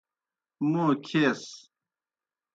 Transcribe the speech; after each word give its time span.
موں 0.69 0.91
کھیس۔ 1.05 1.41